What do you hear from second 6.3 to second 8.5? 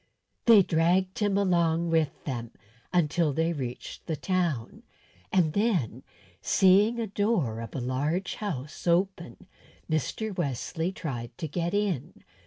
seeing the door of a large